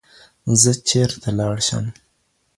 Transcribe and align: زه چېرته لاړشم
زه 0.61 0.71
چېرته 0.89 1.29
لاړشم 1.39 1.85